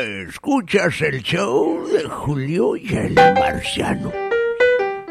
[0.00, 4.12] Escuchas el show de Julio y el Marciano.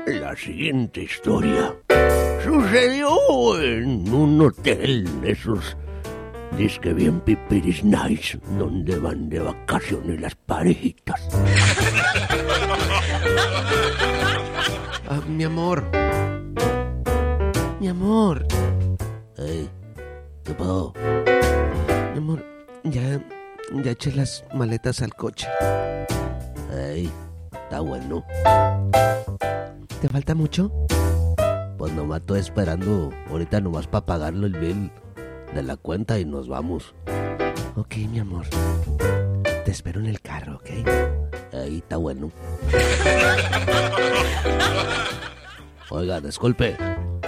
[0.05, 1.73] La siguiente historia
[2.43, 5.77] sucedió en un hotel de esos
[6.57, 11.29] disque bien pipiris nice donde van de vacaciones las parejitas.
[15.09, 15.83] Ah, mi amor.
[17.79, 18.45] Mi amor.
[19.37, 19.69] Ey,
[20.43, 20.93] ¿qué pasó?
[22.13, 22.45] Mi amor,
[22.83, 23.19] ya,
[23.81, 25.47] ya eché las maletas al coche.
[26.71, 27.09] Ey,
[27.51, 28.23] está bueno.
[30.01, 30.71] ¿Te falta mucho?
[31.77, 34.91] Pues nomás estoy esperando ahorita nomás para pagarlo el bill
[35.55, 36.93] de la cuenta y nos vamos.
[37.75, 38.45] Ok, mi amor.
[39.65, 40.69] Te espero en el carro, ¿ok?
[41.53, 42.31] Ahí está bueno.
[45.89, 46.77] Oiga, disculpe.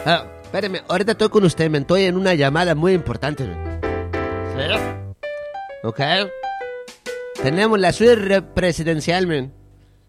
[0.05, 3.45] Ah, espéreme, ahorita estoy con usted, me estoy en una llamada muy importante.
[3.45, 4.94] ¿Sí?
[5.86, 6.00] ¿Ok?
[7.41, 9.53] Tenemos la suite re- presidencial, men.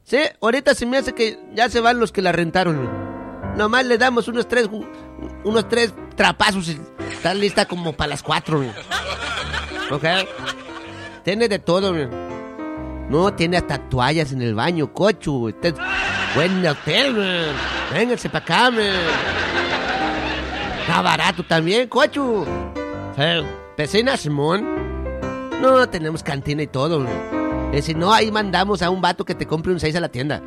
[0.05, 3.57] Sí, ahorita se me hace que ya se van los que la rentaron, men.
[3.57, 4.69] Nomás le damos unos tres,
[5.45, 6.81] unos tres trapazos y
[7.13, 8.73] está lista como para las cuatro, men.
[9.91, 10.05] ¿Ok?
[11.25, 12.11] Tiene de todo, men.
[13.11, 15.49] No, tiene hasta toallas en el baño, cocho.
[15.49, 15.75] Este es
[16.35, 17.45] buen hotel, men.
[17.93, 18.93] Vénganse para acá, men.
[20.81, 22.47] Está barato también, cocho.
[23.77, 24.86] Pesina, Simón.
[25.61, 27.71] No, tenemos cantina y todo, men.
[27.73, 30.09] Y si no, ahí mandamos a un vato que te compre un 6 a la
[30.09, 30.41] tienda.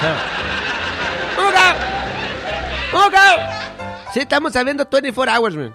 [0.00, 0.06] Sí.
[1.38, 1.56] ¡Ok!
[3.06, 3.14] ¡Ok!
[4.12, 5.74] Sí, estamos sabiendo 24 hours, man.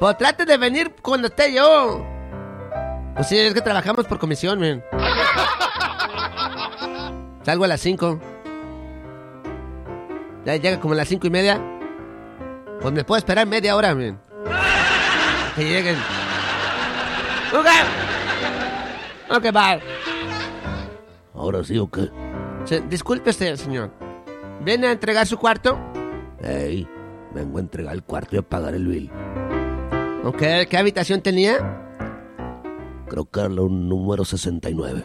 [0.00, 2.04] Pues trate de venir cuando esté yo.
[3.14, 4.82] Pues sí, es que trabajamos por comisión, man.
[7.44, 8.20] Salgo a las 5.
[10.44, 11.60] Ya llega como a las 5 y media.
[12.80, 14.18] Pues me puedo esperar media hora, man.
[15.56, 15.96] Que lleguen.
[17.52, 17.66] Ok.
[19.36, 19.80] Ok, bye.
[21.34, 22.10] ¿Ahora sí o qué?
[22.64, 23.90] Sí, disculpe usted, señor.
[24.60, 25.78] ¿Viene a entregar su cuarto?
[26.42, 26.86] Ey,
[27.34, 29.10] vengo a entregar el cuarto y a pagar el bill.
[30.24, 31.58] Ok, ¿qué habitación tenía?
[33.08, 35.04] Creo que era un número 69.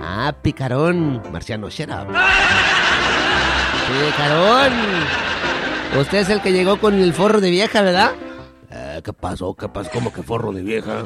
[0.00, 1.22] Ah, picarón.
[1.30, 2.08] Marciano, shut up.
[3.88, 4.72] Picarón.
[6.00, 8.12] Usted es el que llegó con el forro de vieja, ¿verdad?
[8.98, 9.54] Eh, ¿Qué pasó?
[9.54, 9.90] ¿Qué pasó?
[9.92, 11.04] ¿Cómo que forro de vieja?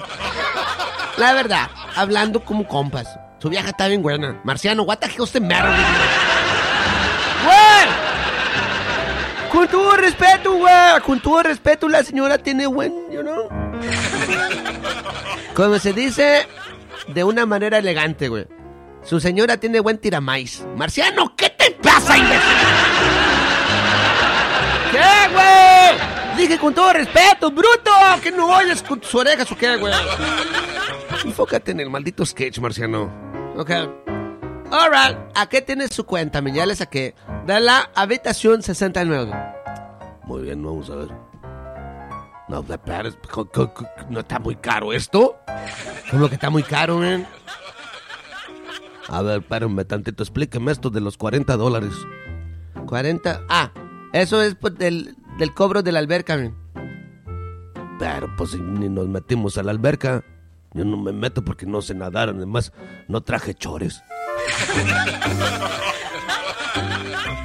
[1.18, 3.18] La verdad, hablando como compas.
[3.38, 4.40] Su vieja está bien buena.
[4.44, 5.70] Marciano, what the hell's the matter?
[7.44, 7.88] Güey.
[9.50, 11.00] Con todo respeto, güey.
[11.04, 13.48] Con todo respeto, la señora tiene buen, you know.
[15.54, 16.46] Como se dice
[17.08, 18.46] de una manera elegante, güey.
[19.04, 20.64] Su señora tiene buen tiramais.
[20.76, 22.56] Marciano, ¿qué te pasa, imbécil?
[24.92, 26.11] ¿Qué, güey?
[26.42, 27.92] Dije con todo respeto, bruto.
[28.20, 29.94] Que no oyes con tus orejas o qué, güey.
[31.24, 33.04] Enfócate en el maldito sketch, Marciano.
[33.56, 33.70] Ok.
[34.72, 36.40] Alright, ¿a qué tienes su cuenta?
[36.40, 37.14] Me ya le saqué.
[37.46, 39.32] De la habitación 69.
[40.24, 41.08] Muy bien, vamos a ver.
[42.48, 42.64] No,
[44.10, 45.36] ¿no está muy caro esto?
[46.10, 47.24] Como que está muy caro, man.
[49.06, 51.92] A ver, espérenme tantito, explíqueme esto de los 40 dólares.
[52.86, 53.42] 40.
[53.48, 53.70] Ah,
[54.12, 56.52] eso es pues, del, del cobro de la alberca.
[57.98, 60.24] Pero pues ni nos metimos a la alberca.
[60.74, 62.72] Yo no me meto porque no sé nadar, además
[63.08, 64.02] no traje chores.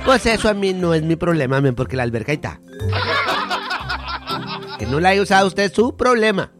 [0.06, 2.62] Pues eso a mí no es mi problema, man, porque la alberca está.
[4.80, 6.51] Que no la haya usado usted es su problema.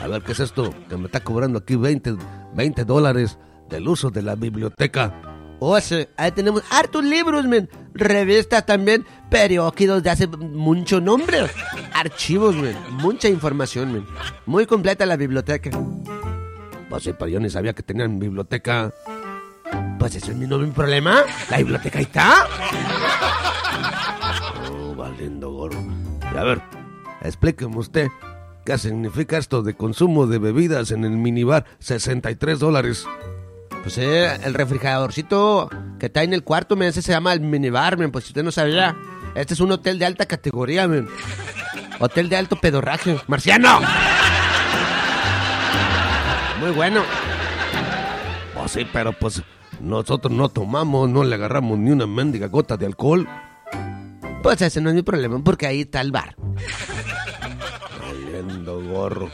[0.00, 0.72] A ver, ¿qué es esto?
[0.88, 2.16] Que me está cobrando aquí 20,
[2.54, 3.38] 20 dólares
[3.68, 5.27] del uso de la biblioteca.
[5.60, 7.68] Oh, sí, ahí tenemos hartos libros, men.
[7.94, 11.46] Revistas también, periódicos de hace mucho nombre.
[11.92, 12.76] Archivos, men.
[12.90, 14.06] Mucha información, men.
[14.46, 15.70] Muy completa la biblioteca.
[16.88, 18.92] Pues sí, pero yo ni sabía que tenían biblioteca.
[19.98, 21.24] Pues eso es mi mi problema.
[21.50, 22.46] La biblioteca ahí está.
[24.70, 25.82] Oh, valiendo gorro.
[26.32, 26.62] Y a ver,
[27.22, 28.08] explíqueme usted.
[28.64, 31.64] ¿Qué significa esto de consumo de bebidas en el minibar?
[31.80, 33.06] 63 dólares.
[33.88, 37.96] Pues eh, el refrigeradorcito que está en el cuarto, men, ese se llama el minibar,
[37.96, 38.94] men, pues si usted no sabía.
[39.34, 41.08] Este es un hotel de alta categoría, men.
[41.98, 43.18] Hotel de alto pedorraje.
[43.28, 43.80] ¡Marciano!
[46.60, 47.02] Muy bueno.
[48.52, 49.42] Pues sí, pero pues
[49.80, 53.26] nosotros no tomamos, no le agarramos ni una mendiga gota de alcohol.
[54.42, 56.36] Pues ese no es mi problema, porque ahí está el bar.
[58.02, 59.30] Valiendo gorro.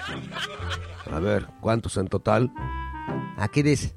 [1.13, 2.53] A ver, ¿cuántos en total?
[3.37, 3.93] Aquí dice,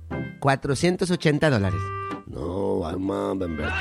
[0.51, 1.81] 480 dólares.
[2.27, 3.75] No, mamá, Bemberto.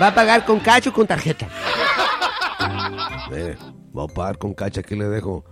[0.00, 1.46] ¿Va a pagar con cacho o con tarjeta?
[3.30, 3.58] Mire,
[3.92, 4.80] voy a pagar con cacha.
[4.80, 5.44] Aquí le dejo.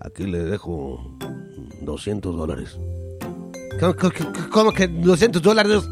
[0.00, 1.16] Aquí le dejo
[1.82, 2.76] 200 dólares.
[3.78, 5.84] ¿Cómo, cómo- cómo que 200 dólares?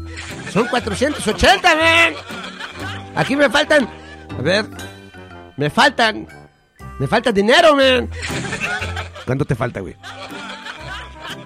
[0.51, 2.13] Son 480, men.
[3.15, 3.87] Aquí me faltan.
[4.37, 4.65] A ver.
[5.55, 6.27] Me faltan.
[6.99, 8.09] Me falta dinero, men.
[9.25, 9.95] ¿Cuánto te falta, güey?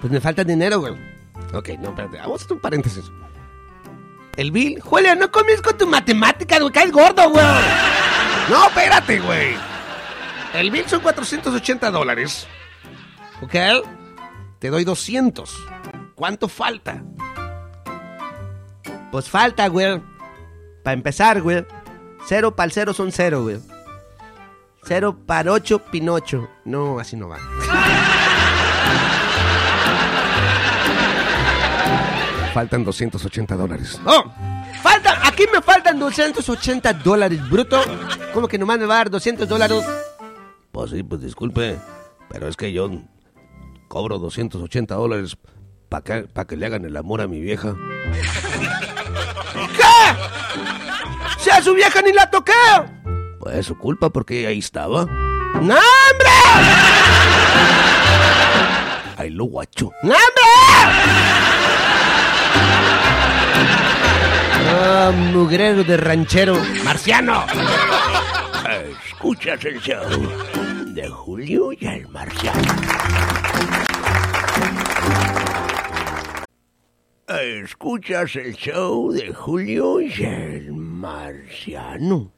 [0.02, 0.94] Pues me falta dinero, güey.
[1.54, 2.18] Ok, no, espérate.
[2.18, 3.04] Vamos a hacer un paréntesis.
[4.36, 4.80] El bill.
[4.80, 6.72] Julia, no comes con tu matemática, güey.
[6.72, 7.44] Caes gordo, güey.
[8.50, 9.54] No, espérate, güey.
[10.54, 12.48] El bill son 480 dólares.
[13.42, 13.54] ¿Ok?
[14.58, 15.56] Te doy 200.
[16.16, 17.02] ¿Cuánto falta?
[19.12, 20.02] Pues falta, güey.
[20.82, 21.64] Para empezar, güey.
[22.26, 23.60] Cero para el cero son cero, güey.
[24.84, 26.48] Cero para ocho, Pinocho.
[26.64, 27.38] No, así no va.
[32.52, 34.00] Faltan 280 dólares.
[34.04, 34.24] ¡Oh!
[34.82, 37.82] Falta, aquí me faltan 280 dólares, bruto.
[38.34, 39.82] ¿Cómo que nomás me va a dar 200 dólares?
[40.70, 41.78] Pues sí, pues disculpe.
[42.28, 42.90] Pero es que yo
[43.88, 45.36] cobro 280 dólares
[45.88, 47.74] para que, pa' que le hagan el amor a mi vieja.
[49.76, 50.16] ¿Qué?
[51.38, 52.52] Si a su vieja ni la toqué.
[53.40, 55.04] Pues es su culpa porque ahí estaba.
[55.04, 56.30] ¡No, hombre!
[59.16, 59.90] Ahí lo guacho.
[60.02, 61.61] ¡No, hombre!
[63.54, 66.56] Ah, mugrero de ranchero.
[66.84, 67.44] ¡Marciano!
[69.06, 70.08] Escuchas el show
[70.94, 72.60] de Julio y el Marciano.
[77.28, 82.32] Escuchas el show de Julio y el Marciano.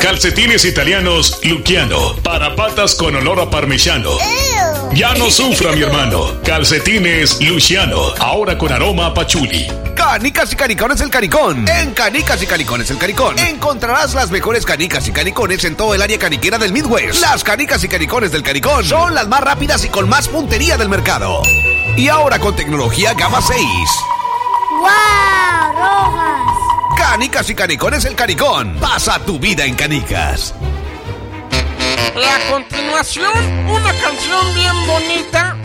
[0.00, 4.10] Calcetines italianos Luciano para patas con olor a parmigiano.
[4.92, 6.40] Ya no sufra mi hermano.
[6.44, 9.66] Calcetines Luciano, ahora con aroma a pachuli.
[9.94, 11.68] Canicas y canicones el caricón.
[11.68, 16.00] En Canicas y canicones el caricón encontrarás las mejores canicas y canicones en todo el
[16.00, 17.20] área caniquera del Midwest.
[17.20, 20.88] Las canicas y canicones del caricón son las más rápidas y con más puntería del
[20.88, 21.42] mercado.
[21.96, 23.60] Y ahora con tecnología Gama 6.
[24.80, 24.88] ¡Wow!
[25.76, 26.57] ¡Rojas!
[26.96, 28.76] Canicas y canicones el caricón.
[28.80, 30.54] Pasa tu vida en canicas.
[32.16, 35.56] Y a continuación, una canción bien bonita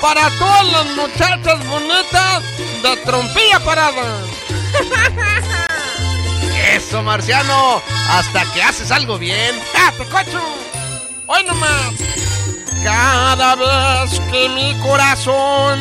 [0.00, 2.42] para todas las muchachas bonitas
[2.82, 4.20] de trompilla parada.
[6.74, 7.82] Eso, Marciano.
[8.10, 9.58] Hasta que haces algo bien.
[9.74, 10.40] ¡Ah, te cocho!
[11.26, 11.94] Hoy nomás.
[12.84, 15.80] Cada vez que mi corazón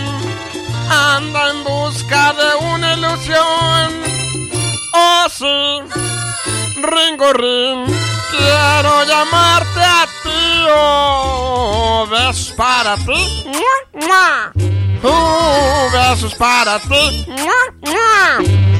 [0.89, 4.14] anda en busca de una ilusión.
[4.97, 5.81] Oh, sí.
[6.81, 7.85] Ringo Ring,
[8.31, 10.65] quiero llamarte a ti.
[10.73, 13.45] Oh, besos para ti.
[13.45, 14.53] ¡Mua, mua!
[15.03, 17.25] Uh, besos para ti.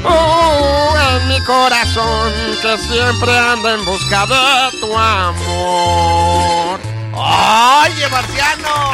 [0.05, 2.31] Uh, en mi corazón
[2.61, 6.79] que siempre anda en busca de tu amor.
[7.13, 8.93] Oye, Marciano.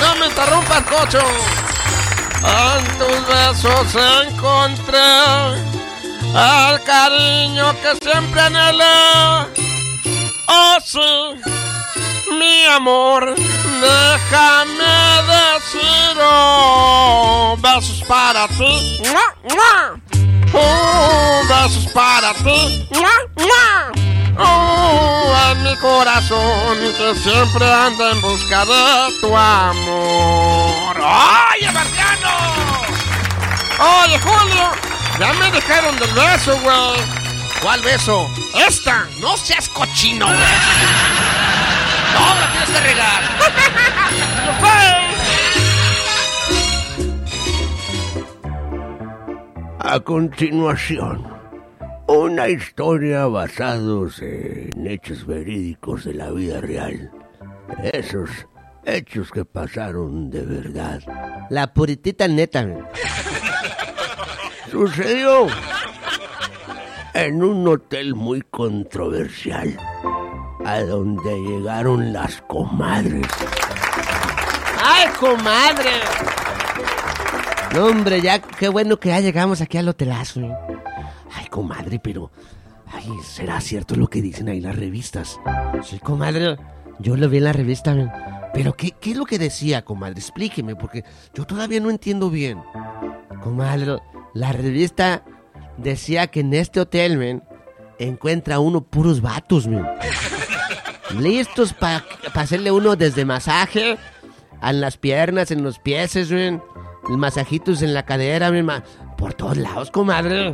[0.00, 1.20] No me interrumpas, cocho.
[2.44, 3.94] En tus besos
[4.26, 5.71] encontré
[6.72, 8.84] el cariño que siempre anhelé.
[10.48, 11.34] Oh, sí,
[12.38, 14.94] mi amor, déjame
[15.32, 19.02] decir, oh, besos para ti.
[20.54, 22.88] Oh, besos para ti.
[22.92, 23.92] ¡Mua, mua!
[24.38, 30.96] Oh, en mi corazón que siempre anda en busca de tu amor.
[30.96, 32.32] ¡Oye, Marciano!
[33.78, 34.91] Oye, Julio,
[35.22, 36.98] ya me dejaron del beso, güey.
[37.62, 38.28] ¿Cuál beso?
[38.68, 39.06] Esta.
[39.20, 40.36] No seas cochino, güey.
[42.12, 43.22] No, la tienes que regar.
[49.78, 51.32] A continuación,
[52.08, 57.12] una historia basados en hechos verídicos de la vida real.
[57.92, 58.28] Esos
[58.84, 61.00] hechos que pasaron de verdad.
[61.48, 62.66] La puritita neta.
[64.72, 65.48] Sucedió
[67.12, 69.78] en un hotel muy controversial,
[70.64, 73.26] a donde llegaron las comadres.
[74.82, 75.90] ¡Ay, comadre!
[77.74, 80.40] No, hombre, ya qué bueno que ya llegamos aquí al hotelazo.
[80.40, 80.56] men.
[81.34, 82.30] Ay, comadre, pero...
[82.90, 85.38] Ay, ¿será cierto lo que dicen ahí las revistas?
[85.84, 86.56] Sí, comadre.
[86.98, 87.94] Yo lo vi en la revista.
[88.54, 90.18] Pero, ¿qué, qué es lo que decía, comadre?
[90.18, 91.04] Explíqueme, porque
[91.34, 92.62] yo todavía no entiendo bien.
[93.42, 93.98] Comadre,
[94.34, 95.24] la revista
[95.78, 97.42] decía que en este hotel, men,
[97.98, 99.86] encuentra uno puros vatos, men.
[101.18, 102.04] Listos para
[102.34, 103.98] hacerle uno desde masaje
[104.62, 106.62] en las piernas, en los pies, men.
[107.08, 108.68] Masajitos en la cadera, men.
[109.16, 110.52] Por todos lados, comadre.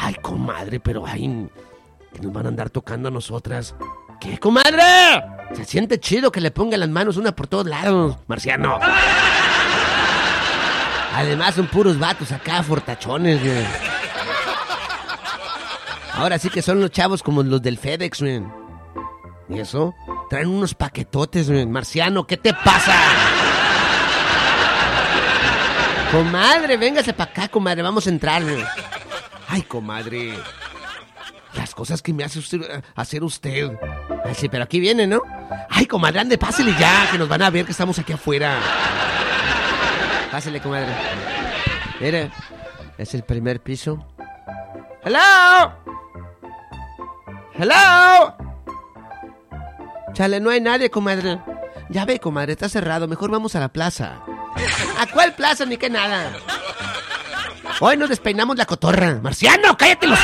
[0.00, 1.48] Ay, comadre, pero ay,
[2.12, 3.74] que nos van a andar tocando a nosotras.
[4.20, 4.82] ¿Qué, comadre?
[5.52, 8.78] Se siente chido que le pongan las manos una por todos lados, marciano.
[11.14, 13.40] Además son puros vatos acá, fortachones.
[16.14, 18.42] Ahora sí que son los chavos como los del FedEx, güey.
[19.48, 19.94] ¿Y eso?
[20.30, 21.48] Traen unos paquetotes.
[21.68, 22.94] Marciano, ¿qué te pasa?
[26.10, 27.82] Comadre, véngase para acá, comadre.
[27.82, 28.64] Vamos a entrar, güey.
[29.48, 30.34] Ay, comadre.
[31.56, 33.70] Las cosas que me hace usted, hacer usted.
[34.24, 35.22] Ay, sí, pero aquí viene, ¿no?
[35.70, 38.58] Ay, comadre, ande, pásele ya, que nos van a ver que estamos aquí afuera.
[40.30, 40.92] Pásale, comadre.
[42.00, 42.30] Mire,
[42.98, 44.04] es el primer piso.
[45.04, 45.72] ¡Hello!
[47.54, 48.36] ¡Hello!
[50.12, 51.40] Chale, no hay nadie, comadre.
[51.88, 53.06] Ya ve, comadre, está cerrado.
[53.06, 54.22] Mejor vamos a la plaza.
[54.98, 56.32] ¿A cuál plaza ni qué nada?
[57.80, 59.18] Hoy nos despeinamos la cotorra.
[59.22, 60.18] Marciano, cállate los.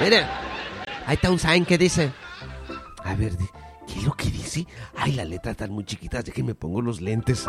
[0.00, 0.24] Mire,
[1.06, 2.12] ahí está un sign que dice.
[3.04, 3.36] A ver,
[3.86, 4.66] ¿qué es lo que dice?
[4.96, 6.24] Ay, las letras están muy chiquitas.
[6.24, 7.46] Déjenme pongo los lentes.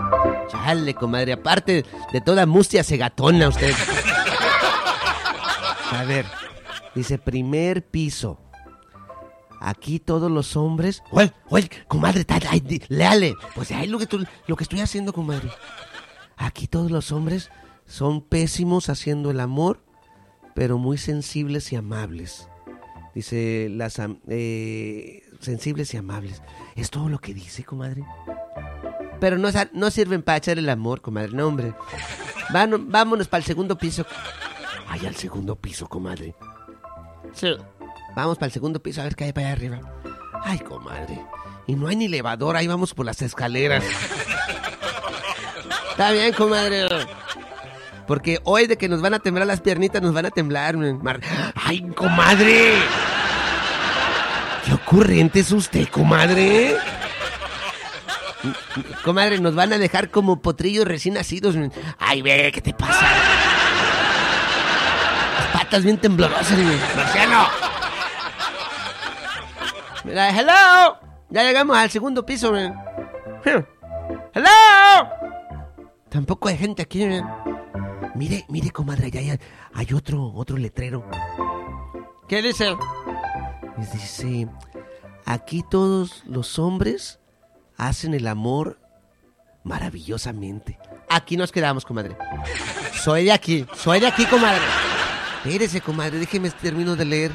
[0.50, 3.74] Chale, comadre, aparte de toda mustia se gatona usted.
[5.92, 6.26] A ver,
[6.96, 8.40] dice primer piso.
[9.60, 11.04] Aquí todos los hombres.
[11.12, 13.36] Oye, oye, comadre, ta- ay, léale.
[13.54, 14.00] Pues ahí lo
[14.48, 15.50] lo que estoy haciendo, comadre.
[16.38, 17.52] Aquí todos los hombres
[17.86, 19.84] son pésimos haciendo el amor,
[20.54, 22.48] pero muy sensibles y amables.
[23.14, 26.42] Dice las eh, sensibles y amables.
[26.76, 28.04] Es todo lo que dice, comadre.
[29.20, 31.32] Pero no, no sirven para echar el amor, comadre.
[31.34, 31.74] No, hombre.
[32.52, 34.06] Vámonos para el segundo piso.
[34.88, 36.36] Ay, al segundo piso, comadre.
[37.34, 37.54] Sí.
[38.16, 39.80] Vamos para el segundo piso a ver qué hay para allá arriba.
[40.44, 41.22] Ay, comadre.
[41.68, 43.84] Y no hay ni elevador, ahí vamos por las escaleras.
[45.92, 46.88] Está bien, comadre.
[48.12, 50.76] Porque hoy de que nos van a temblar las piernitas, nos van a temblar.
[50.76, 51.22] Mar-
[51.56, 52.74] Ay, comadre.
[54.66, 56.76] Qué ocurrente es usted, comadre.
[59.06, 61.56] Comadre, nos van a dejar como potrillos recién nacidos.
[62.00, 63.00] Ay, ve, ¿qué te pasa?
[65.38, 66.52] Las patas bien temblorosas.
[66.94, 67.48] Marciano.
[70.04, 70.98] Mira, hello.
[71.30, 72.52] Ya llegamos al segundo piso.
[72.52, 72.76] men.
[73.46, 74.50] Hello.
[76.10, 77.06] Tampoco hay gente aquí.
[77.06, 77.24] men.
[78.22, 79.40] Mire, mire, comadre, allá hay,
[79.74, 81.04] hay otro, otro letrero.
[82.28, 82.78] ¿Qué dice?
[83.78, 84.48] Dice,
[85.26, 87.20] aquí todos los hombres
[87.78, 88.78] hacen el amor
[89.64, 90.78] maravillosamente.
[91.10, 92.16] Aquí nos quedamos, comadre.
[92.94, 93.66] Soy de aquí.
[93.74, 94.66] Soy de aquí, comadre.
[95.44, 97.32] Espérese, comadre, déjeme termino de leer.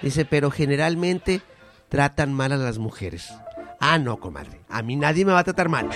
[0.00, 1.42] Dice, pero generalmente
[1.88, 3.34] tratan mal a las mujeres.
[3.80, 4.60] Ah, no, comadre.
[4.68, 5.90] A mí nadie me va a tratar mal.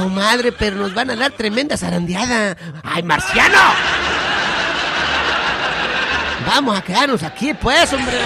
[0.00, 2.56] Comadre, pero nos van a dar tremenda zarandeada.
[2.82, 3.58] ¡Ay, marciano!
[6.46, 8.16] Vamos a quedarnos aquí, pues, hombre.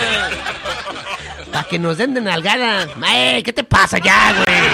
[1.53, 2.87] Para que nos den de nalgada.
[3.03, 4.69] ¡Ay, qué te pasa ya, güey!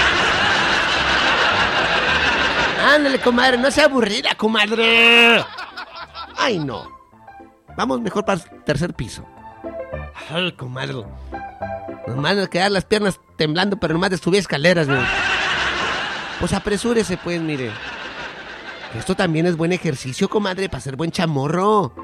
[2.95, 5.43] Ándale, comadre, no sea aburrida, comadre.
[6.37, 6.87] ¡Ay, no!
[7.77, 9.27] Vamos mejor para el tercer piso.
[10.31, 11.03] Ay, comadre.
[12.07, 15.01] Nos van a quedar las piernas temblando, pero nomás de subir escaleras, güey.
[16.41, 17.71] Pues apresúrese, pues, mire.
[18.95, 21.95] Esto también es buen ejercicio, comadre, para ser buen chamorro.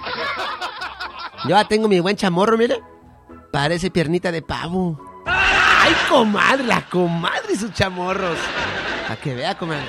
[1.44, 2.80] Yo ya tengo mi buen chamorro, mire.
[3.50, 5.00] Parece piernita de pavo.
[5.26, 6.64] ¡Ay, comadre!
[6.64, 8.38] La comadre y sus chamorros.
[9.02, 9.88] Para que vea, comadre.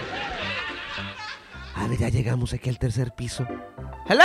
[1.75, 3.45] A ver, ya llegamos aquí al tercer piso.
[4.07, 4.23] Hello!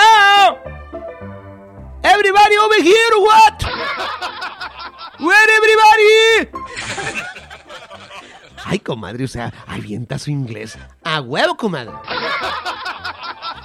[2.02, 3.64] Everybody over here, what?
[5.18, 7.41] Where everybody?
[8.72, 10.78] Ay, comadre, o sea, avienta su inglés.
[11.04, 11.92] A huevo, comadre.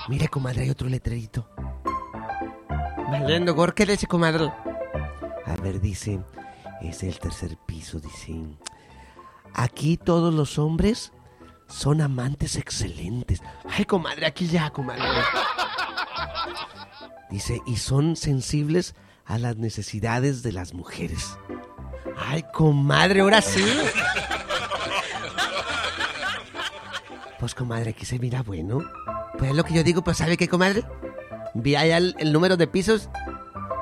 [0.09, 1.47] Mire, comadre, hay otro letrerito.
[3.09, 4.51] Valiendo, Gor, ¿qué dice, comadre?
[5.45, 6.19] A ver, dice,
[6.81, 8.35] es el tercer piso, dice.
[9.53, 11.13] Aquí todos los hombres
[11.69, 13.41] son amantes excelentes.
[13.69, 15.03] Ay, comadre, aquí ya, comadre.
[17.29, 21.37] Dice, y son sensibles a las necesidades de las mujeres.
[22.17, 23.63] Ay, comadre, ahora sí.
[27.47, 28.79] Pues, comadre, aquí se mira bueno.
[29.39, 30.83] Pues lo que yo digo, pues, ¿sabe qué, comadre?
[31.53, 33.09] Vi allá el, número de pisos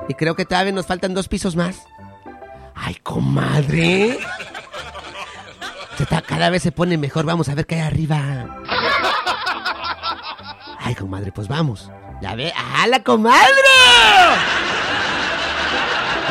[0.08, 1.82] y creo que todavía nos faltan dos pisos más.
[2.76, 4.20] Ay, comadre.
[6.28, 7.26] Cada vez se pone mejor.
[7.26, 8.46] Vamos a ver qué hay arriba.
[10.78, 11.90] Ay, comadre, pues vamos.
[12.22, 12.52] Ya ve.
[12.56, 13.42] ¡Ah, la comadre!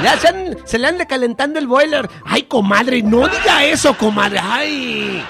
[0.02, 2.10] Ya se, han- se le anda calentando el boiler.
[2.24, 4.40] Ay, comadre, no diga eso, comadre.
[4.42, 5.22] Ay.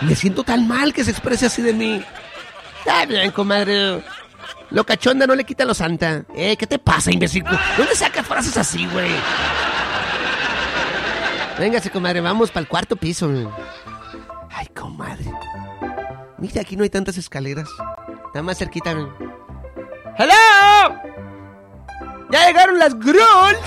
[0.00, 2.04] Me siento tan mal que se exprese así de mí.
[2.78, 4.02] Está bien, comadre.
[4.70, 6.24] Lo cachonda no le quita lo santa.
[6.34, 7.44] Eh, ¿qué te pasa, imbécil?
[7.76, 9.10] ¿Dónde sacas frases así, güey?
[11.58, 13.30] Véngase, comadre, vamos para el cuarto piso.
[14.50, 15.30] Ay, comadre.
[16.38, 17.68] Mira, aquí no hay tantas escaleras.
[18.26, 18.92] Está más cerquita.
[18.92, 19.08] ven.
[20.18, 21.00] ¡Hello!
[22.30, 23.58] ¡Ya llegaron las grulls!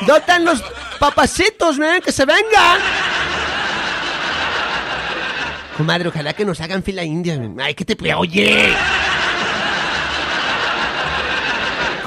[0.00, 0.62] ¿Dónde están los
[0.98, 2.02] papacitos, ven?
[2.02, 2.78] ¡Que se vengan!
[5.76, 7.40] Comadre, ojalá que nos hagan fila india.
[7.58, 7.96] ¡Ay, que te...
[7.96, 8.72] pe- ¡Oye!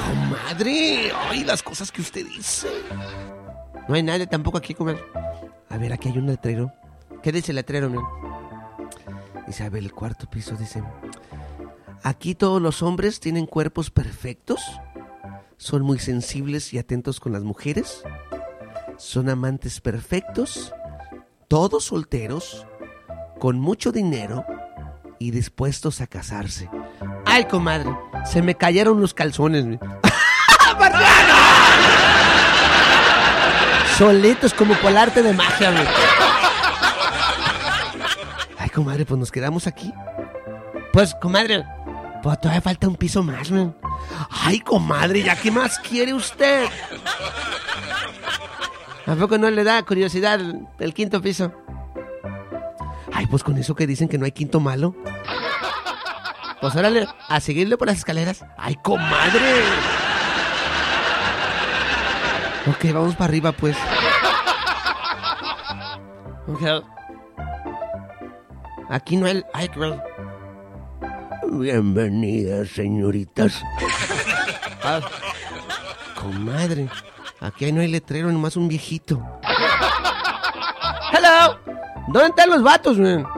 [0.06, 2.68] Comadre, ay, las cosas que usted dice.
[3.86, 5.02] No hay nadie tampoco aquí, comadre.
[5.68, 6.72] A ver, aquí hay un letrero.
[7.22, 7.90] ¿Qué dice el letrero,
[9.64, 10.82] a ver, el cuarto piso dice...
[12.04, 14.62] Aquí todos los hombres tienen cuerpos perfectos.
[15.56, 18.02] Son muy sensibles y atentos con las mujeres.
[18.96, 20.72] Son amantes perfectos.
[21.48, 22.66] Todos solteros.
[23.38, 24.44] Con mucho dinero.
[25.20, 26.70] Y dispuestos a casarse.
[27.26, 27.90] Ay, comadre.
[28.24, 29.64] Se me cayeron los calzones.
[33.98, 35.86] Solitos como por arte de magia, güey.
[38.58, 39.92] Ay, comadre, pues nos quedamos aquí.
[40.92, 41.64] Pues, comadre,
[42.22, 43.76] pues todavía falta un piso más, man.
[44.30, 46.66] Ay, comadre, ¿ya qué más quiere usted?
[49.06, 50.38] ¿A poco no le da curiosidad
[50.78, 51.52] el quinto piso?
[53.18, 54.94] Ay, pues con eso que dicen que no hay quinto malo.
[56.60, 58.44] Pues órale, a seguirle por las escaleras.
[58.56, 59.64] Ay, comadre.
[62.68, 63.76] Ok, vamos para arriba, pues.
[66.46, 66.62] Ok.
[68.88, 69.42] Aquí no hay...
[69.52, 70.00] Ay, bueno.
[71.50, 73.60] Bienvenidas, señoritas.
[74.84, 75.00] Ah,
[76.14, 76.88] comadre.
[77.40, 79.20] Aquí no hay letrero, nomás un viejito.
[81.12, 81.58] Hello.
[82.08, 83.26] ¿Dónde están los vatos, man?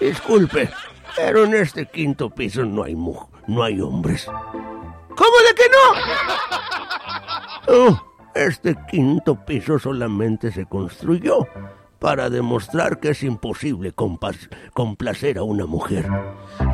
[0.00, 0.70] Disculpe,
[1.16, 3.14] pero en este quinto piso no hay mu
[3.46, 4.26] no hay hombres.
[4.26, 5.78] ¿Cómo de que no?
[7.66, 11.46] Oh, este quinto piso solamente se construyó
[11.98, 16.08] para demostrar que es imposible complacer a una mujer.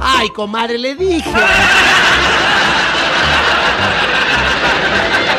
[0.01, 1.31] Ay, comadre, le dije.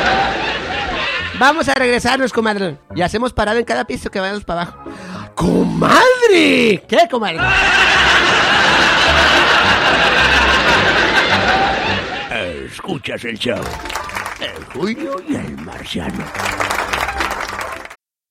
[1.42, 2.78] Vamos a regresarnos, comadre.
[2.96, 4.84] Y hacemos parada en cada piso que vayamos para abajo.
[5.34, 6.84] ¡Comadre!
[6.88, 7.40] ¿Qué, comadre?
[12.68, 13.60] Escuchas el show.
[14.40, 16.26] El Julio y el Marciano.